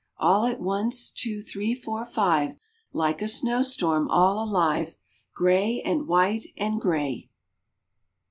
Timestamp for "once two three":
0.59-1.75